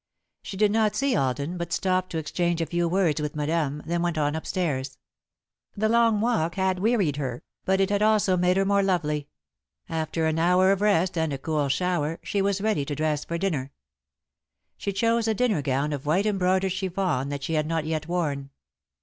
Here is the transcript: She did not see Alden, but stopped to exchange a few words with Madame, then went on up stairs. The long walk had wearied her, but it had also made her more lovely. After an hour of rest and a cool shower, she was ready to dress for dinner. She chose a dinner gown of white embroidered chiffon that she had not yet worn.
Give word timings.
She 0.41 0.57
did 0.57 0.71
not 0.71 0.95
see 0.95 1.15
Alden, 1.15 1.57
but 1.59 1.71
stopped 1.71 2.09
to 2.09 2.17
exchange 2.17 2.59
a 2.59 2.65
few 2.65 2.87
words 2.87 3.21
with 3.21 3.35
Madame, 3.35 3.83
then 3.85 4.01
went 4.01 4.17
on 4.17 4.35
up 4.35 4.47
stairs. 4.47 4.97
The 5.77 5.89
long 5.89 6.19
walk 6.21 6.55
had 6.55 6.79
wearied 6.79 7.17
her, 7.17 7.43
but 7.65 7.79
it 7.79 7.91
had 7.91 8.01
also 8.01 8.35
made 8.35 8.57
her 8.57 8.65
more 8.65 8.81
lovely. 8.81 9.27
After 9.87 10.25
an 10.25 10.39
hour 10.39 10.71
of 10.71 10.81
rest 10.81 11.19
and 11.19 11.31
a 11.31 11.37
cool 11.37 11.69
shower, 11.69 12.17
she 12.23 12.41
was 12.41 12.61
ready 12.61 12.83
to 12.85 12.95
dress 12.95 13.23
for 13.25 13.37
dinner. 13.37 13.73
She 14.75 14.91
chose 14.91 15.27
a 15.27 15.35
dinner 15.35 15.61
gown 15.61 15.93
of 15.93 16.07
white 16.07 16.25
embroidered 16.25 16.71
chiffon 16.71 17.29
that 17.29 17.43
she 17.43 17.53
had 17.53 17.67
not 17.67 17.85
yet 17.85 18.07
worn. 18.07 18.49